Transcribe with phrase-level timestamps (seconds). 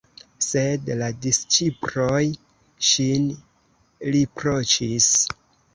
[0.45, 2.23] Sed la disĉiploj
[2.91, 3.31] ŝin
[4.17, 5.17] riproĉis.